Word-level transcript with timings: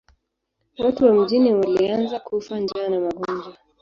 Watu 0.77 1.05
wa 1.05 1.13
mjini 1.13 1.53
walianza 1.53 2.19
kufa 2.19 2.59
njaa 2.59 2.89
na 2.89 2.99
magonjwa. 2.99 3.57